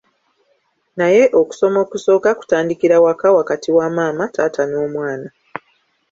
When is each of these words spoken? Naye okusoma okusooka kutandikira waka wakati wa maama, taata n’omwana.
Naye 0.97 1.23
okusoma 1.39 1.77
okusooka 1.85 2.29
kutandikira 2.39 2.95
waka 3.05 3.27
wakati 3.37 3.69
wa 3.77 3.87
maama, 3.95 4.25
taata 4.35 4.63
n’omwana. 4.67 5.29